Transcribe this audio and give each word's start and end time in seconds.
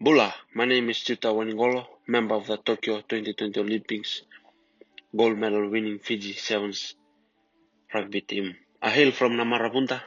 Bula, 0.00 0.34
my 0.54 0.64
name 0.64 0.90
is 0.90 0.98
Jiuta 0.98 1.30
Wainiqolo, 1.32 1.86
member 2.08 2.34
of 2.34 2.48
the 2.48 2.56
Tokyo 2.56 3.00
2020 3.02 3.60
Olympics 3.60 4.22
gold 5.16 5.38
medal 5.38 5.70
winning 5.70 6.00
Fiji 6.00 6.32
Sevens 6.32 6.96
rugby 7.94 8.20
team. 8.20 8.56
I 8.82 8.90
hail 8.90 9.12
from 9.12 9.34
Namarapunta, 9.34 10.02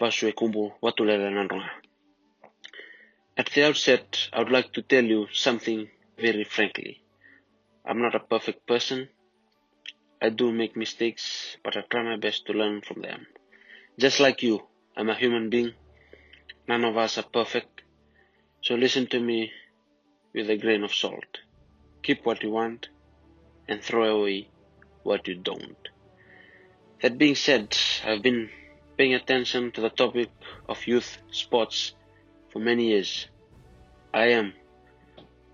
Vasue 0.00 0.32
Kumbu, 0.32 0.72
Watulele 0.82 1.30
Nandonga. 1.30 1.68
At 3.36 3.50
the 3.50 3.64
outset, 3.66 4.30
I 4.32 4.38
would 4.38 4.50
like 4.50 4.72
to 4.72 4.82
tell 4.82 5.04
you 5.04 5.26
something 5.34 5.90
very 6.18 6.44
frankly. 6.44 7.02
I'm 7.84 8.00
not 8.00 8.14
a 8.14 8.20
perfect 8.20 8.66
person. 8.66 9.10
I 10.22 10.30
do 10.30 10.50
make 10.50 10.78
mistakes, 10.78 11.58
but 11.62 11.76
I 11.76 11.82
try 11.82 12.02
my 12.02 12.16
best 12.16 12.46
to 12.46 12.54
learn 12.54 12.80
from 12.80 13.02
them. 13.02 13.26
Just 13.98 14.18
like 14.18 14.42
you, 14.42 14.66
I'm 14.96 15.10
a 15.10 15.14
human 15.14 15.50
being. 15.50 15.74
None 16.66 16.86
of 16.86 16.96
us 16.96 17.18
are 17.18 17.22
perfect. 17.22 17.82
So 18.70 18.76
listen 18.76 19.08
to 19.08 19.18
me 19.18 19.50
with 20.32 20.48
a 20.48 20.56
grain 20.56 20.84
of 20.84 20.94
salt. 20.94 21.38
Keep 22.04 22.24
what 22.24 22.44
you 22.44 22.50
want 22.50 22.88
and 23.66 23.82
throw 23.82 24.20
away 24.20 24.48
what 25.02 25.26
you 25.26 25.34
don't. 25.34 25.88
That 27.02 27.18
being 27.18 27.34
said, 27.34 27.76
I've 28.04 28.22
been 28.22 28.48
paying 28.96 29.14
attention 29.14 29.72
to 29.72 29.80
the 29.80 29.88
topic 29.88 30.30
of 30.68 30.86
youth 30.86 31.18
sports 31.32 31.94
for 32.52 32.60
many 32.60 32.90
years. 32.90 33.26
I 34.14 34.26
am 34.26 34.52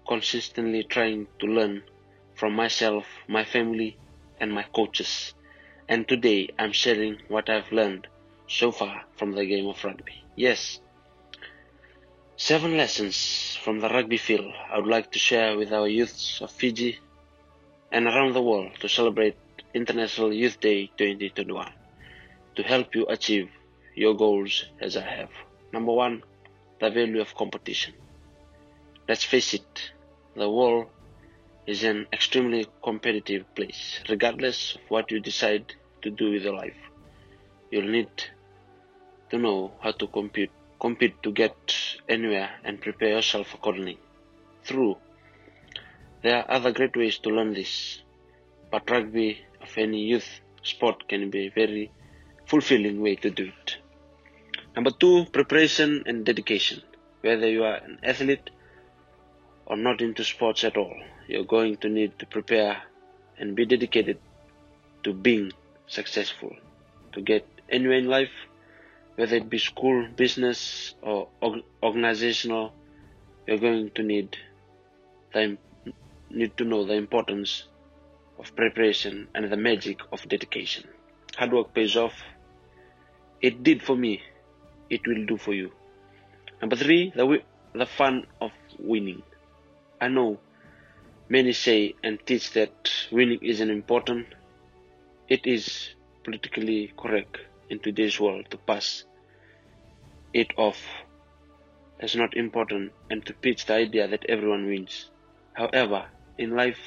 consistently 0.06 0.82
trying 0.82 1.26
to 1.38 1.46
learn 1.46 1.84
from 2.34 2.52
myself, 2.52 3.06
my 3.28 3.44
family, 3.46 3.96
and 4.42 4.52
my 4.52 4.64
coaches. 4.74 5.32
And 5.88 6.06
today 6.06 6.50
I'm 6.58 6.72
sharing 6.72 7.16
what 7.28 7.48
I've 7.48 7.72
learned 7.72 8.08
so 8.46 8.70
far 8.70 9.04
from 9.16 9.32
the 9.32 9.46
game 9.46 9.68
of 9.68 9.82
rugby. 9.82 10.22
Yes, 10.36 10.80
seven 12.38 12.76
lessons 12.76 13.58
from 13.64 13.80
the 13.80 13.88
rugby 13.88 14.18
field 14.18 14.52
I 14.70 14.78
would 14.78 14.90
like 14.90 15.10
to 15.12 15.18
share 15.18 15.56
with 15.56 15.72
our 15.72 15.88
youths 15.88 16.42
of 16.42 16.50
Fiji 16.50 16.98
and 17.90 18.06
around 18.06 18.34
the 18.34 18.42
world 18.42 18.72
to 18.80 18.90
celebrate 18.90 19.38
International 19.72 20.30
Youth 20.30 20.60
Day 20.60 20.90
2021 20.98 21.72
to 22.56 22.62
help 22.62 22.94
you 22.94 23.06
achieve 23.06 23.48
your 23.94 24.14
goals 24.14 24.66
as 24.82 24.98
I 24.98 25.00
have. 25.00 25.30
Number 25.72 25.92
one, 25.92 26.22
the 26.78 26.90
value 26.90 27.22
of 27.22 27.34
competition. 27.34 27.94
Let's 29.08 29.24
face 29.24 29.54
it, 29.54 29.92
the 30.34 30.50
world 30.50 30.88
is 31.66 31.84
an 31.84 32.06
extremely 32.12 32.66
competitive 32.84 33.46
place. 33.54 34.00
Regardless 34.10 34.74
of 34.74 34.82
what 34.88 35.10
you 35.10 35.20
decide 35.20 35.72
to 36.02 36.10
do 36.10 36.32
with 36.32 36.42
your 36.42 36.54
life, 36.54 36.76
you'll 37.70 37.88
need 37.88 38.10
to 39.30 39.38
know 39.38 39.72
how 39.80 39.92
to 39.92 40.06
compete, 40.06 40.50
compete 40.78 41.22
to 41.22 41.32
get 41.32 41.56
anywhere 42.08 42.50
and 42.64 42.80
prepare 42.80 43.10
yourself 43.10 43.54
accordingly. 43.54 43.98
Through 44.64 44.96
there 46.22 46.38
are 46.38 46.50
other 46.50 46.72
great 46.72 46.96
ways 46.96 47.18
to 47.18 47.30
learn 47.30 47.54
this, 47.54 48.00
but 48.70 48.90
rugby 48.90 49.40
of 49.60 49.68
any 49.76 50.00
youth 50.00 50.40
sport 50.62 51.08
can 51.08 51.30
be 51.30 51.46
a 51.46 51.50
very 51.50 51.90
fulfilling 52.46 53.00
way 53.00 53.16
to 53.16 53.30
do 53.30 53.44
it. 53.44 53.76
Number 54.74 54.90
two, 54.90 55.26
preparation 55.26 56.02
and 56.06 56.24
dedication. 56.24 56.82
Whether 57.20 57.48
you 57.48 57.64
are 57.64 57.76
an 57.76 57.98
athlete 58.02 58.50
or 59.66 59.76
not 59.76 60.00
into 60.00 60.24
sports 60.24 60.64
at 60.64 60.76
all, 60.76 60.96
you're 61.28 61.44
going 61.44 61.76
to 61.78 61.88
need 61.88 62.18
to 62.18 62.26
prepare 62.26 62.82
and 63.38 63.54
be 63.54 63.66
dedicated 63.66 64.18
to 65.04 65.12
being 65.12 65.52
successful. 65.86 66.56
To 67.12 67.20
get 67.20 67.46
anywhere 67.70 67.98
in 67.98 68.06
life, 68.06 68.32
whether 69.16 69.36
it 69.36 69.48
be 69.50 69.58
school, 69.58 70.06
business, 70.14 70.94
or 71.02 71.28
organizational, 71.82 72.72
you're 73.46 73.58
going 73.58 73.90
to 73.94 74.02
need 74.02 74.36
the 75.32 75.56
need 76.30 76.56
to 76.56 76.64
know 76.64 76.84
the 76.84 76.94
importance 76.94 77.64
of 78.38 78.54
preparation 78.54 79.28
and 79.34 79.50
the 79.50 79.56
magic 79.56 80.00
of 80.12 80.28
dedication. 80.28 80.84
Hard 81.36 81.52
work 81.52 81.74
pays 81.74 81.96
off. 81.96 82.14
It 83.40 83.62
did 83.62 83.82
for 83.82 83.96
me. 83.96 84.22
It 84.90 85.06
will 85.06 85.24
do 85.26 85.36
for 85.36 85.54
you. 85.54 85.72
Number 86.60 86.76
three, 86.76 87.12
the, 87.14 87.42
the 87.72 87.86
fun 87.86 88.26
of 88.40 88.50
winning. 88.78 89.22
I 90.00 90.08
know 90.08 90.38
many 91.28 91.52
say 91.52 91.94
and 92.02 92.18
teach 92.26 92.52
that 92.52 92.90
winning 93.10 93.38
isn't 93.42 93.70
important. 93.70 94.26
It 95.28 95.46
is 95.46 95.90
politically 96.24 96.92
correct 96.96 97.38
in 97.68 97.78
today's 97.78 98.18
world 98.20 98.46
to 98.50 98.56
pass 98.56 99.04
it 100.36 100.52
off 100.58 100.76
as 101.98 102.14
not 102.14 102.36
important 102.36 102.92
and 103.10 103.24
to 103.24 103.32
pitch 103.32 103.64
the 103.64 103.72
idea 103.72 104.06
that 104.06 104.26
everyone 104.28 104.66
wins. 104.66 105.08
However, 105.54 106.04
in 106.36 106.50
life, 106.50 106.78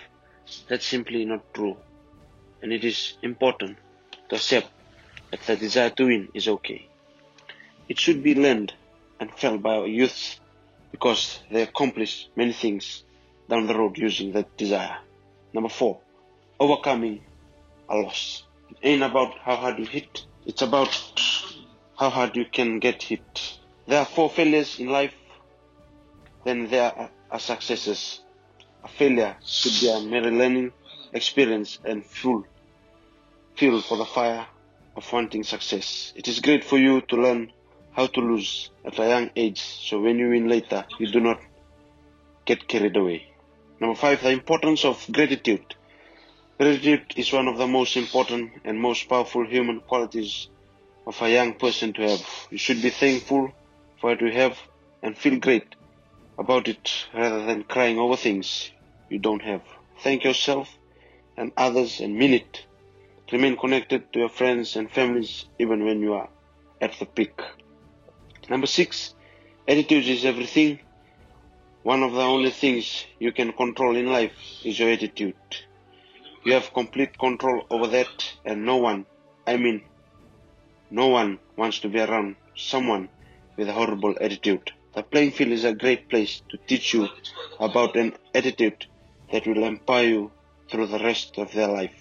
that's 0.68 0.86
simply 0.86 1.26
not 1.26 1.52
true. 1.52 1.76
And 2.62 2.72
it 2.72 2.84
is 2.84 3.18
important 3.24 3.78
to 4.30 4.36
accept 4.36 4.70
that 5.32 5.42
the 5.42 5.56
desire 5.56 5.90
to 5.90 6.06
win 6.06 6.30
is 6.36 6.48
okay. 6.48 6.88
It 7.88 8.00
should 8.00 8.22
be 8.22 8.36
learned 8.36 8.72
and 9.20 9.34
felt 9.34 9.64
by 9.64 9.78
our 9.78 9.88
youths 9.88 10.40
because 10.92 11.40
they 11.50 11.64
accomplish 11.64 12.30
many 12.36 12.54
things 12.54 13.04
down 13.50 13.66
the 13.66 13.76
road 13.76 13.98
using 13.98 14.32
that 14.34 14.56
desire. 14.58 14.98
Number 15.54 15.70
four, 15.70 16.02
overcoming 16.60 17.22
a 17.90 17.96
loss. 17.96 18.44
It 18.70 18.78
ain't 18.84 19.02
about 19.02 19.40
how 19.40 19.56
hard 19.56 19.80
you 19.80 19.88
hit, 19.88 20.24
it's 20.46 20.62
about 20.62 20.94
how 22.00 22.10
hard 22.10 22.34
you 22.38 22.46
can 22.46 22.80
get 22.80 23.04
hit. 23.04 23.60
There 23.86 24.00
are 24.00 24.06
four 24.06 24.30
failures 24.30 24.80
in 24.80 24.88
life, 24.88 25.14
then 26.46 26.70
there 26.70 27.10
are 27.30 27.40
successes. 27.40 28.22
A 28.86 28.88
failure 28.88 29.36
should 29.46 29.82
be 29.82 29.90
a 29.92 30.00
merry 30.00 30.32
learning 30.32 30.72
experience 31.12 31.78
and 31.84 32.06
fuel, 32.06 32.46
fuel 33.58 33.82
for 33.82 33.98
the 33.98 34.06
fire 34.06 34.48
of 34.96 35.12
wanting 35.12 35.44
success. 35.44 36.14
It 36.16 36.30
is 36.30 36.40
great 36.40 36.64
for 36.64 36.78
you 36.78 37.02
to 37.02 37.18
learn 37.18 37.52
how 37.92 38.08
to 38.08 38.22
lose 38.22 38.70
at 38.86 38.98
a 38.98 39.10
young 39.10 39.32
age 39.36 39.60
so 39.60 40.00
when 40.00 40.20
you 40.20 40.30
win 40.30 40.48
later, 40.48 40.86
you 41.00 41.12
do 41.12 41.20
not 41.20 41.42
get 42.46 42.66
carried 42.70 42.96
away. 42.96 43.28
Number 43.82 43.96
five, 43.96 44.24
the 44.24 44.30
importance 44.30 44.86
of 44.86 45.06
gratitude. 45.12 45.76
Gratitude 46.58 47.14
is 47.18 47.34
one 47.34 47.50
of 47.50 47.58
the 47.58 47.68
most 47.68 47.98
important 47.98 48.54
and 48.64 48.80
most 48.80 49.10
powerful 49.10 49.46
human 49.46 49.82
qualities 49.82 50.48
of 51.10 51.20
a 51.24 51.32
young 51.32 51.56
person 51.56 51.92
to 51.92 52.04
have. 52.04 52.22
You 52.52 52.60
should 52.60 52.84
be 52.84 52.92
thankful 52.92 53.52
for 54.00 54.12
what 54.12 54.22
you 54.22 54.32
have 54.32 54.60
and 55.02 55.18
feel 55.18 55.40
great 55.40 55.76
about 56.38 56.68
it 56.68 57.08
rather 57.16 57.44
than 57.48 57.64
crying 57.64 57.98
over 57.98 58.16
things 58.16 58.70
you 59.10 59.18
don't 59.18 59.42
have. 59.42 59.64
Thank 60.04 60.24
yourself 60.24 60.70
and 61.36 61.52
others 61.58 62.00
and 62.00 62.16
mean 62.16 62.34
it. 62.34 62.64
Remain 63.32 63.58
connected 63.58 64.14
to 64.14 64.20
your 64.20 64.30
friends 64.30 64.76
and 64.76 64.92
families 64.92 65.46
even 65.58 65.84
when 65.84 66.00
you 66.00 66.14
are 66.14 66.30
at 66.80 66.94
the 67.00 67.08
peak. 67.08 67.42
Number 68.48 68.68
six, 68.68 69.16
attitude 69.68 70.06
is 70.06 70.26
everything. 70.26 70.80
One 71.82 72.04
of 72.04 72.14
the 72.14 72.22
only 72.22 72.52
things 72.52 73.06
you 73.18 73.32
can 73.32 73.52
control 73.54 73.96
in 73.96 74.12
life 74.12 74.38
is 74.64 74.78
your 74.78 74.92
attitude. 74.92 75.36
You 76.46 76.54
have 76.54 76.72
complete 76.72 77.18
control 77.18 77.64
over 77.72 77.88
that 77.88 78.32
and 78.46 78.64
no 78.64 78.78
one, 78.78 79.08
I 79.48 79.58
mean, 79.58 79.82
no 80.92 81.08
one 81.08 81.40
wants 81.56 81.80
to 81.80 81.90
be 81.90 82.00
around 82.00 82.36
someone 82.56 83.10
with 83.58 83.70
a 83.70 83.74
horrible 83.74 84.16
attitude. 84.20 84.72
The 84.96 85.04
playing 85.04 85.32
field 85.32 85.52
is 85.52 85.66
a 85.66 85.74
great 85.74 86.10
place 86.10 86.42
to 86.50 86.58
teach 86.58 86.94
you 86.94 87.08
about 87.60 87.96
an 87.96 88.14
attitude 88.34 88.86
that 89.32 89.46
will 89.46 89.64
empower 89.64 90.04
you 90.04 90.32
through 90.70 90.88
the 90.88 91.00
rest 91.00 91.38
of 91.38 91.52
their 91.54 91.68
life. 91.68 91.94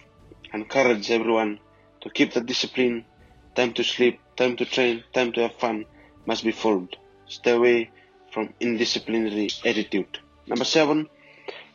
Encourage 0.53 1.11
everyone 1.11 1.61
to 2.01 2.11
keep 2.11 2.33
the 2.33 2.41
discipline. 2.41 3.05
Time 3.55 3.73
to 3.75 3.85
sleep, 3.85 4.21
time 4.37 4.57
to 4.57 4.65
train, 4.65 5.05
time 5.13 5.33
to 5.33 5.43
have 5.43 5.55
fun 5.57 5.85
must 6.27 6.45
be 6.45 6.53
followed. 6.53 6.97
Stay 7.27 7.51
away 7.53 7.91
from 8.33 8.55
indisciplinary 8.61 9.49
attitude. 9.67 10.19
Number 10.47 10.65
seven, 10.65 11.09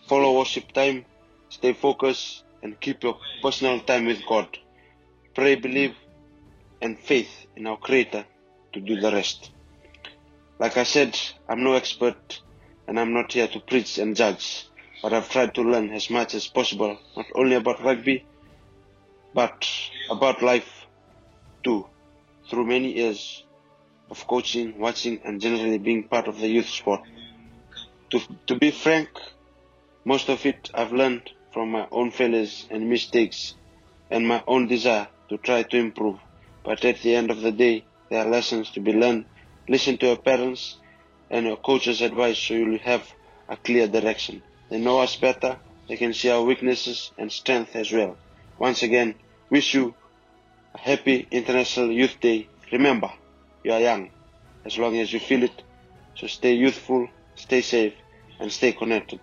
follow 0.08 0.38
worship 0.38 0.72
time. 0.72 1.06
Stay 1.50 1.74
focused 1.74 2.44
and 2.64 2.80
keep 2.80 3.04
your 3.04 3.20
personal 3.42 3.80
time 3.82 4.06
with 4.06 4.26
God. 4.26 4.58
Pray, 5.36 5.56
believe, 5.56 5.96
and 6.84 7.00
faith 7.00 7.48
in 7.56 7.66
our 7.66 7.78
Creator 7.78 8.26
to 8.74 8.80
do 8.82 9.00
the 9.00 9.12
rest. 9.12 9.52
Like 10.60 10.76
I 10.76 10.84
said, 10.84 11.18
I'm 11.48 11.64
no 11.64 11.74
expert 11.74 12.42
and 12.88 13.00
I'm 13.00 13.14
not 13.14 13.32
here 13.32 13.48
to 13.48 13.60
preach 13.62 13.98
and 13.98 14.16
judge, 14.18 14.68
but 15.02 15.14
I've 15.14 15.30
tried 15.30 15.56
to 15.56 15.62
learn 15.62 15.92
as 15.92 16.10
much 16.10 16.36
as 16.36 16.46
possible, 16.48 16.98
not 17.16 17.26
only 17.36 17.56
about 17.56 17.82
rugby, 17.84 18.26
but 19.34 19.66
about 20.12 20.44
life 20.44 20.86
too, 21.64 21.88
through 22.50 22.66
many 22.68 22.94
years 22.94 23.46
of 24.10 24.28
coaching, 24.28 24.78
watching, 24.78 25.22
and 25.24 25.40
generally 25.40 25.78
being 25.78 26.04
part 26.04 26.28
of 26.28 26.38
the 26.38 26.48
youth 26.48 26.68
sport. 26.68 27.02
To, 28.10 28.20
to 28.48 28.56
be 28.56 28.72
frank, 28.72 29.08
most 30.04 30.28
of 30.28 30.46
it 30.46 30.70
I've 30.74 30.92
learned 30.92 31.32
from 31.54 31.72
my 31.72 31.88
own 31.92 32.12
failures 32.12 32.68
and 32.70 32.90
mistakes 32.90 33.56
and 34.12 34.28
my 34.28 34.44
own 34.46 34.68
desire 34.68 35.08
to 35.30 35.38
try 35.38 35.64
to 35.64 35.78
improve. 35.78 36.20
But 36.64 36.86
at 36.86 37.02
the 37.02 37.16
end 37.16 37.32
of 37.32 37.42
the 37.42 37.52
day, 37.52 37.86
there 38.10 38.26
are 38.26 38.30
lessons 38.30 38.72
to 38.72 38.80
be 38.80 38.94
learned 38.94 39.26
Listen 39.68 39.98
to 39.98 40.08
your 40.08 40.18
parents, 40.18 40.76
and 41.30 41.46
your 41.46 41.56
coach's 41.56 42.02
advice 42.02 42.38
so 42.38 42.54
you'll 42.54 42.80
have 42.80 43.10
a 43.48 43.56
clear 43.56 43.88
direction. 43.88 44.44
They 44.70 44.78
know 44.78 45.00
us 45.00 45.16
better, 45.16 45.58
they 45.88 45.96
can 45.96 46.14
see 46.14 46.30
our 46.30 46.44
weaknesses 46.44 47.12
and 47.18 47.32
strength 47.32 47.76
as 47.78 47.94
well. 47.94 48.18
Once 48.60 48.84
again, 48.84 49.16
wish 49.50 49.74
you 49.74 49.96
a 50.76 50.80
happy 50.80 51.28
International 51.32 51.90
Youth 51.92 52.20
Day. 52.20 52.50
Remember, 52.74 53.12
you 53.64 53.72
are 53.72 53.80
young 53.80 54.10
as 54.66 54.78
long 54.78 54.98
as 54.98 55.14
you 55.14 55.20
feel 55.22 55.44
it, 55.44 55.64
so 56.16 56.28
stay 56.28 56.54
youthful, 56.54 57.08
stay 57.36 57.62
safe, 57.62 57.94
and 58.40 58.52
stay 58.52 58.74
connected. 58.74 59.22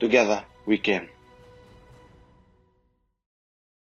Together 0.00 0.44
we 0.66 0.78
can. 0.78 1.08